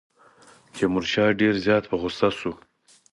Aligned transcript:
تیمورشاه 0.73 1.37
ډېر 1.39 1.53
زیات 1.65 1.83
په 1.87 1.95
غوسه 2.01 2.29
شو. 2.39 2.51